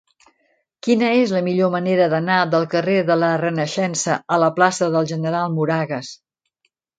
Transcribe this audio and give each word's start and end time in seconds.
Quina 0.85 1.09
és 1.17 1.33
la 1.35 1.41
millor 1.47 1.69
manera 1.75 2.07
d'anar 2.13 2.37
del 2.53 2.65
carrer 2.71 2.95
de 3.11 3.17
la 3.25 3.29
Renaixença 3.43 4.17
a 4.37 4.41
la 4.45 4.49
plaça 4.57 4.89
del 4.97 5.07
General 5.13 5.55
Moragues? 5.61 6.11